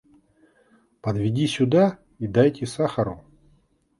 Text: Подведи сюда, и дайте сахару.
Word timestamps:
Подведи 1.01 1.45
сюда, 1.45 1.99
и 2.17 2.25
дайте 2.25 2.65
сахару. 2.65 3.23